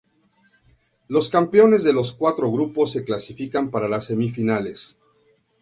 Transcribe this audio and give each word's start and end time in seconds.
Los 1.09 1.29
campeones 1.29 1.83
de 1.83 1.93
los 1.93 2.11
cuatro 2.11 2.51
grupos 2.51 2.91
se 2.91 3.03
clasifican 3.03 3.69
para 3.69 3.87
las 3.87 4.05
semifinales. 4.05 4.97